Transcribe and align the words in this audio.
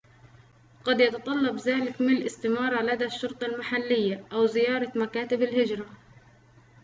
قد 0.85 0.99
يتطلّب 0.99 1.57
ذلك 1.57 2.01
مِلء 2.01 2.25
استمارة 2.25 2.81
لدى 2.81 3.05
الشرطة 3.05 3.45
المحلية 3.45 4.25
أو 4.33 4.45
زيارة 4.45 4.91
مكاتبَ 4.95 5.41
الهجرة 5.41 5.85